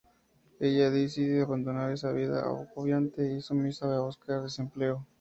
[0.59, 5.05] Ella decide abandonar esa vida agobiante y sumisa y va en busca de empleo.